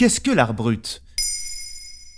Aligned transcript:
qu'est-ce 0.00 0.22
que 0.22 0.30
l'art 0.30 0.54
brut? 0.54 1.02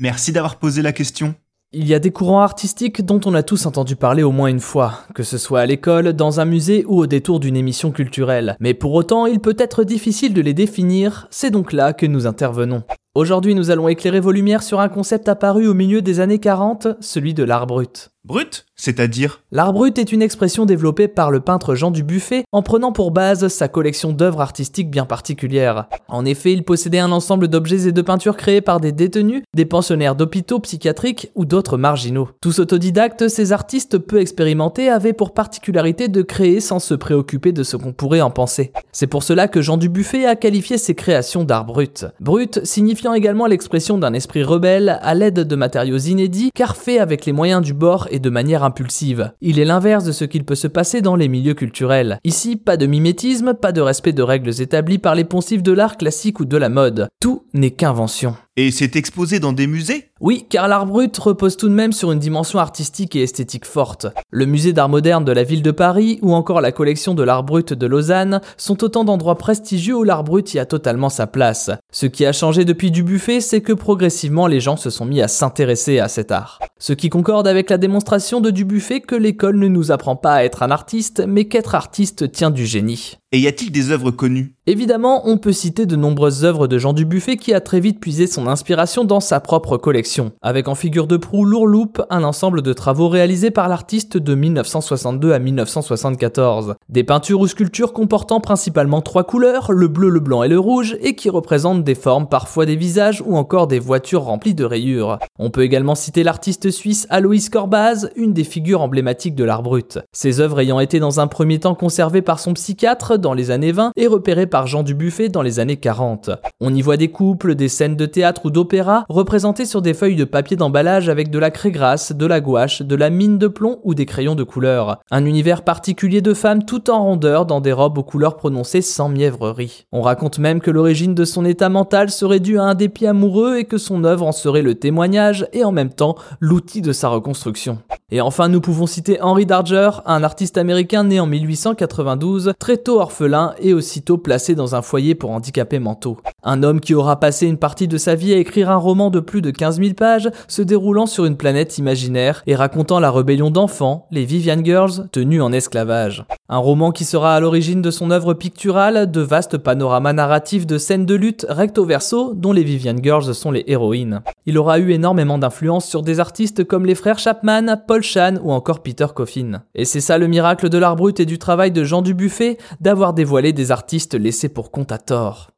Merci 0.00 0.32
d'avoir 0.32 0.56
posé 0.56 0.82
la 0.82 0.90
question. 0.90 1.36
Il 1.70 1.86
y 1.86 1.94
a 1.94 2.00
des 2.00 2.10
courants 2.10 2.40
artistiques 2.40 3.04
dont 3.04 3.20
on 3.24 3.34
a 3.34 3.44
tous 3.44 3.66
entendu 3.66 3.94
parler 3.94 4.24
au 4.24 4.32
moins 4.32 4.48
une 4.48 4.58
fois, 4.58 5.04
que 5.14 5.22
ce 5.22 5.38
soit 5.38 5.60
à 5.60 5.66
l'école, 5.66 6.12
dans 6.12 6.40
un 6.40 6.44
musée 6.44 6.84
ou 6.88 6.98
au 6.98 7.06
détour 7.06 7.38
d'une 7.38 7.56
émission 7.56 7.92
culturelle. 7.92 8.56
Mais 8.58 8.74
pour 8.74 8.94
autant, 8.94 9.26
il 9.26 9.38
peut 9.38 9.54
être 9.56 9.84
difficile 9.84 10.34
de 10.34 10.40
les 10.40 10.54
définir, 10.54 11.28
c'est 11.30 11.52
donc 11.52 11.72
là 11.72 11.92
que 11.92 12.06
nous 12.06 12.26
intervenons. 12.26 12.82
Aujourd'hui, 13.14 13.54
nous 13.54 13.70
allons 13.70 13.86
éclairer 13.86 14.18
vos 14.18 14.32
lumières 14.32 14.64
sur 14.64 14.80
un 14.80 14.88
concept 14.88 15.28
apparu 15.28 15.68
au 15.68 15.74
milieu 15.74 16.02
des 16.02 16.18
années 16.18 16.40
40, 16.40 16.88
celui 16.98 17.32
de 17.32 17.44
l'art 17.44 17.68
brut. 17.68 18.10
Brut 18.28 18.66
C'est-à-dire 18.76 19.40
L'art 19.52 19.72
brut 19.72 19.98
est 19.98 20.12
une 20.12 20.20
expression 20.20 20.66
développée 20.66 21.08
par 21.08 21.30
le 21.30 21.40
peintre 21.40 21.74
Jean 21.74 21.90
Dubuffet 21.90 22.44
en 22.52 22.60
prenant 22.60 22.92
pour 22.92 23.10
base 23.10 23.48
sa 23.48 23.68
collection 23.68 24.12
d'œuvres 24.12 24.42
artistiques 24.42 24.90
bien 24.90 25.06
particulières. 25.06 25.86
En 26.08 26.26
effet, 26.26 26.52
il 26.52 26.62
possédait 26.62 26.98
un 26.98 27.10
ensemble 27.10 27.48
d'objets 27.48 27.88
et 27.88 27.92
de 27.92 28.02
peintures 28.02 28.36
créés 28.36 28.60
par 28.60 28.80
des 28.80 28.92
détenus, 28.92 29.44
des 29.54 29.64
pensionnaires 29.64 30.14
d'hôpitaux 30.14 30.58
psychiatriques 30.58 31.30
ou 31.36 31.46
d'autres 31.46 31.78
marginaux. 31.78 32.28
Tous 32.42 32.58
autodidactes, 32.58 33.28
ces 33.28 33.52
artistes 33.52 33.96
peu 33.96 34.20
expérimentés 34.20 34.90
avaient 34.90 35.14
pour 35.14 35.32
particularité 35.32 36.08
de 36.08 36.20
créer 36.20 36.60
sans 36.60 36.80
se 36.80 36.92
préoccuper 36.92 37.52
de 37.52 37.62
ce 37.62 37.78
qu'on 37.78 37.94
pourrait 37.94 38.20
en 38.20 38.30
penser. 38.30 38.72
C'est 38.92 39.06
pour 39.06 39.22
cela 39.22 39.48
que 39.48 39.62
Jean 39.62 39.78
Dubuffet 39.78 40.26
a 40.26 40.36
qualifié 40.36 40.76
ses 40.76 40.94
créations 40.94 41.44
d'art 41.44 41.64
brut. 41.64 42.04
Brut 42.20 42.62
signifiant 42.66 43.14
également 43.14 43.46
l'expression 43.46 43.96
d'un 43.96 44.12
esprit 44.12 44.42
rebelle 44.42 44.98
à 45.00 45.14
l'aide 45.14 45.40
de 45.40 45.56
matériaux 45.56 45.96
inédits 45.96 46.50
car 46.54 46.76
fait 46.76 46.98
avec 46.98 47.24
les 47.24 47.32
moyens 47.32 47.62
du 47.62 47.72
bord 47.72 48.06
et 48.10 48.17
de 48.20 48.30
manière 48.30 48.64
impulsive. 48.64 49.32
Il 49.40 49.58
est 49.58 49.64
l'inverse 49.64 50.04
de 50.04 50.12
ce 50.12 50.24
qu'il 50.24 50.44
peut 50.44 50.54
se 50.54 50.66
passer 50.66 51.02
dans 51.02 51.16
les 51.16 51.28
milieux 51.28 51.54
culturels. 51.54 52.18
Ici, 52.24 52.56
pas 52.56 52.76
de 52.76 52.86
mimétisme, 52.86 53.54
pas 53.54 53.72
de 53.72 53.80
respect 53.80 54.12
de 54.12 54.22
règles 54.22 54.60
établies 54.60 54.98
par 54.98 55.14
les 55.14 55.24
poncifs 55.24 55.62
de 55.62 55.72
l'art 55.72 55.96
classique 55.96 56.40
ou 56.40 56.44
de 56.44 56.56
la 56.56 56.68
mode. 56.68 57.08
Tout 57.20 57.44
n'est 57.54 57.72
qu'invention. 57.72 58.36
Et 58.56 58.72
c'est 58.72 58.96
exposé 58.96 59.38
dans 59.38 59.52
des 59.52 59.68
musées? 59.68 60.10
Oui, 60.20 60.44
car 60.50 60.66
l'art 60.66 60.86
brut 60.86 61.16
repose 61.16 61.56
tout 61.56 61.68
de 61.68 61.74
même 61.74 61.92
sur 61.92 62.10
une 62.10 62.18
dimension 62.18 62.58
artistique 62.58 63.14
et 63.14 63.22
esthétique 63.22 63.64
forte. 63.64 64.08
Le 64.30 64.46
musée 64.46 64.72
d'art 64.72 64.88
moderne 64.88 65.24
de 65.24 65.30
la 65.30 65.44
ville 65.44 65.62
de 65.62 65.70
Paris 65.70 66.18
ou 66.22 66.34
encore 66.34 66.60
la 66.60 66.72
collection 66.72 67.14
de 67.14 67.22
l'art 67.22 67.44
brut 67.44 67.72
de 67.72 67.86
Lausanne 67.86 68.40
sont 68.56 68.82
autant 68.82 69.04
d'endroits 69.04 69.38
prestigieux 69.38 69.94
où 69.94 70.02
l'art 70.02 70.24
brut 70.24 70.52
y 70.54 70.58
a 70.58 70.66
totalement 70.66 71.08
sa 71.08 71.28
place. 71.28 71.70
Ce 71.92 72.06
qui 72.06 72.26
a 72.26 72.32
changé 72.32 72.64
depuis 72.64 72.90
du 72.90 73.04
buffet, 73.04 73.40
c'est 73.40 73.60
que 73.60 73.72
progressivement 73.72 74.48
les 74.48 74.58
gens 74.58 74.76
se 74.76 74.90
sont 74.90 75.04
mis 75.04 75.22
à 75.22 75.28
s'intéresser 75.28 76.00
à 76.00 76.08
cet 76.08 76.32
art. 76.32 76.58
Ce 76.80 76.92
qui 76.92 77.08
concorde 77.08 77.48
avec 77.48 77.70
la 77.70 77.78
démonstration 77.78 78.40
de 78.40 78.50
Dubuffet 78.50 79.00
que 79.00 79.16
l'école 79.16 79.58
ne 79.58 79.66
nous 79.66 79.90
apprend 79.90 80.14
pas 80.14 80.34
à 80.34 80.44
être 80.44 80.62
un 80.62 80.70
artiste, 80.70 81.24
mais 81.26 81.46
qu'être 81.46 81.74
artiste 81.74 82.30
tient 82.30 82.50
du 82.50 82.66
génie. 82.66 83.18
Et 83.30 83.40
y 83.40 83.46
a-t-il 83.46 83.70
des 83.70 83.90
œuvres 83.90 84.10
connues? 84.10 84.54
Évidemment, 84.66 85.28
on 85.28 85.36
peut 85.36 85.52
citer 85.52 85.84
de 85.84 85.96
nombreuses 85.96 86.46
œuvres 86.46 86.66
de 86.66 86.78
Jean 86.78 86.94
Dubuffet 86.94 87.36
qui 87.36 87.52
a 87.52 87.60
très 87.60 87.78
vite 87.78 88.00
puisé 88.00 88.26
son 88.26 88.46
inspiration 88.46 89.04
dans 89.04 89.20
sa 89.20 89.38
propre 89.38 89.76
collection, 89.76 90.32
avec 90.40 90.66
en 90.66 90.74
figure 90.74 91.06
de 91.06 91.18
proue 91.18 91.44
Lourloupe, 91.44 92.02
un 92.08 92.24
ensemble 92.24 92.62
de 92.62 92.72
travaux 92.72 93.10
réalisés 93.10 93.50
par 93.50 93.68
l'artiste 93.68 94.16
de 94.16 94.34
1962 94.34 95.32
à 95.32 95.38
1974. 95.40 96.76
Des 96.88 97.04
peintures 97.04 97.40
ou 97.40 97.46
sculptures 97.46 97.92
comportant 97.92 98.40
principalement 98.40 99.02
trois 99.02 99.24
couleurs, 99.24 99.72
le 99.72 99.88
bleu, 99.88 100.08
le 100.08 100.20
blanc 100.20 100.42
et 100.42 100.48
le 100.48 100.58
rouge, 100.58 100.96
et 101.02 101.14
qui 101.14 101.28
représentent 101.28 101.84
des 101.84 101.94
formes, 101.94 102.28
parfois 102.28 102.64
des 102.64 102.76
visages 102.76 103.22
ou 103.26 103.36
encore 103.36 103.66
des 103.66 103.78
voitures 103.78 104.22
remplies 104.22 104.54
de 104.54 104.64
rayures. 104.64 105.18
On 105.38 105.50
peut 105.50 105.64
également 105.64 105.94
citer 105.94 106.22
l'artiste 106.22 106.70
suisse 106.70 107.06
Aloïs 107.10 107.50
Corbaz, 107.50 108.10
une 108.16 108.32
des 108.32 108.44
figures 108.44 108.80
emblématiques 108.80 109.34
de 109.34 109.44
l'art 109.44 109.62
brut. 109.62 109.98
Ses 110.12 110.40
œuvres 110.40 110.60
ayant 110.60 110.80
été 110.80 110.98
dans 110.98 111.20
un 111.20 111.26
premier 111.26 111.58
temps 111.58 111.74
conservées 111.74 112.22
par 112.22 112.40
son 112.40 112.54
psychiatre 112.54 113.17
dans 113.18 113.34
les 113.34 113.50
années 113.50 113.72
20 113.72 113.92
et 113.96 114.06
repérées 114.06 114.46
par 114.46 114.66
Jean 114.66 114.82
Dubuffet 114.82 115.28
dans 115.28 115.42
les 115.42 115.60
années 115.60 115.76
40. 115.76 116.30
On 116.60 116.74
y 116.74 116.82
voit 116.82 116.96
des 116.96 117.08
couples, 117.08 117.54
des 117.54 117.68
scènes 117.68 117.96
de 117.96 118.06
théâtre 118.06 118.46
ou 118.46 118.50
d'opéra 118.50 119.04
représentées 119.08 119.66
sur 119.66 119.82
des 119.82 119.94
feuilles 119.94 120.16
de 120.16 120.24
papier 120.24 120.56
d'emballage 120.56 121.08
avec 121.08 121.30
de 121.30 121.38
la 121.38 121.50
craie 121.50 121.70
grasse, 121.70 122.12
de 122.12 122.26
la 122.26 122.40
gouache, 122.40 122.82
de 122.82 122.94
la 122.96 123.10
mine 123.10 123.38
de 123.38 123.48
plomb 123.48 123.80
ou 123.84 123.94
des 123.94 124.06
crayons 124.06 124.34
de 124.34 124.44
couleur. 124.44 124.98
Un 125.10 125.24
univers 125.24 125.62
particulier 125.62 126.20
de 126.20 126.34
femmes 126.34 126.64
tout 126.64 126.90
en 126.90 127.02
rondeur 127.02 127.46
dans 127.46 127.60
des 127.60 127.72
robes 127.72 127.98
aux 127.98 128.02
couleurs 128.02 128.36
prononcées 128.36 128.82
sans 128.82 129.08
mièvrerie. 129.08 129.86
On 129.92 130.02
raconte 130.02 130.38
même 130.38 130.60
que 130.60 130.70
l'origine 130.70 131.14
de 131.14 131.24
son 131.24 131.44
état 131.44 131.68
mental 131.68 132.10
serait 132.10 132.40
due 132.40 132.58
à 132.58 132.64
un 132.64 132.74
dépit 132.74 133.06
amoureux 133.06 133.58
et 133.58 133.64
que 133.64 133.78
son 133.78 134.04
œuvre 134.04 134.26
en 134.26 134.32
serait 134.32 134.62
le 134.62 134.74
témoignage 134.74 135.46
et 135.52 135.64
en 135.64 135.72
même 135.72 135.92
temps 135.92 136.16
l'outil 136.40 136.82
de 136.82 136.92
sa 136.92 137.08
reconstruction. 137.08 137.78
Et 138.10 138.20
enfin, 138.20 138.48
nous 138.48 138.60
pouvons 138.60 138.86
citer 138.86 139.20
Henry 139.20 139.44
Darger, 139.44 139.90
un 140.06 140.22
artiste 140.22 140.56
américain 140.56 141.04
né 141.04 141.20
en 141.20 141.26
1892, 141.26 142.54
très 142.58 142.78
tôt 142.78 143.00
orphelin 143.08 143.54
et 143.58 143.72
aussitôt 143.72 144.18
placé 144.18 144.54
dans 144.54 144.74
un 144.74 144.82
foyer 144.82 145.14
pour 145.14 145.30
handicapés 145.30 145.78
mentaux. 145.78 146.18
Un 146.42 146.62
homme 146.62 146.80
qui 146.80 146.94
aura 146.94 147.18
passé 147.18 147.46
une 147.46 147.56
partie 147.56 147.88
de 147.88 147.96
sa 147.96 148.14
vie 148.14 148.34
à 148.34 148.36
écrire 148.36 148.70
un 148.70 148.76
roman 148.76 149.08
de 149.08 149.18
plus 149.18 149.40
de 149.40 149.50
15 149.50 149.80
000 149.80 149.94
pages, 149.94 150.30
se 150.46 150.60
déroulant 150.60 151.06
sur 151.06 151.24
une 151.24 151.38
planète 151.38 151.78
imaginaire 151.78 152.42
et 152.46 152.54
racontant 152.54 153.00
la 153.00 153.10
rébellion 153.10 153.50
d'enfants, 153.50 154.06
les 154.10 154.26
Vivian 154.26 154.62
Girls, 154.62 155.08
tenus 155.10 155.40
en 155.40 155.52
esclavage. 155.52 156.24
Un 156.50 156.58
roman 156.58 156.92
qui 156.92 157.04
sera 157.04 157.34
à 157.34 157.40
l'origine 157.40 157.80
de 157.80 157.90
son 157.90 158.10
œuvre 158.10 158.34
picturale, 158.34 159.10
de 159.10 159.20
vastes 159.20 159.56
panoramas 159.56 160.12
narratifs 160.12 160.66
de 160.66 160.76
scènes 160.76 161.06
de 161.06 161.14
lutte 161.14 161.46
recto 161.48 161.84
verso, 161.84 162.34
dont 162.34 162.52
les 162.52 162.64
Vivian 162.64 162.96
Girls 163.02 163.34
sont 163.34 163.50
les 163.50 163.64
héroïnes. 163.66 164.20
Il 164.48 164.56
aura 164.56 164.78
eu 164.78 164.92
énormément 164.92 165.36
d'influence 165.36 165.86
sur 165.86 166.02
des 166.02 166.20
artistes 166.20 166.64
comme 166.64 166.86
les 166.86 166.94
frères 166.94 167.18
Chapman, 167.18 167.76
Paul 167.86 168.02
Chan 168.02 168.36
ou 168.42 168.50
encore 168.50 168.82
Peter 168.82 169.04
Coffin. 169.14 169.62
Et 169.74 169.84
c'est 169.84 170.00
ça 170.00 170.16
le 170.16 170.26
miracle 170.26 170.70
de 170.70 170.78
l'art 170.78 170.96
brut 170.96 171.20
et 171.20 171.26
du 171.26 171.38
travail 171.38 171.70
de 171.70 171.84
Jean 171.84 172.00
Dubuffet, 172.00 172.56
d'avoir 172.80 173.12
dévoilé 173.12 173.52
des 173.52 173.72
artistes 173.72 174.14
laissés 174.14 174.48
pour 174.48 174.70
compte 174.70 174.90
à 174.90 174.96
tort. 174.96 175.50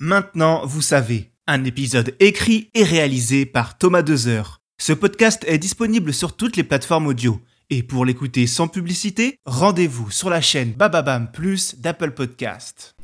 Maintenant, 0.00 0.64
vous 0.64 0.80
savez, 0.80 1.32
un 1.46 1.62
épisode 1.64 2.14
écrit 2.20 2.70
et 2.72 2.84
réalisé 2.84 3.44
par 3.44 3.76
Thomas 3.76 4.00
Dezer. 4.00 4.62
Ce 4.80 4.94
podcast 4.94 5.44
est 5.46 5.58
disponible 5.58 6.14
sur 6.14 6.34
toutes 6.34 6.56
les 6.56 6.64
plateformes 6.64 7.06
audio. 7.06 7.38
Et 7.68 7.82
pour 7.82 8.06
l'écouter 8.06 8.46
sans 8.46 8.66
publicité, 8.66 9.36
rendez-vous 9.44 10.10
sur 10.10 10.30
la 10.30 10.40
chaîne 10.40 10.72
Bababam 10.72 11.30
Plus 11.30 11.78
d'Apple 11.78 12.12
Podcast. 12.12 12.94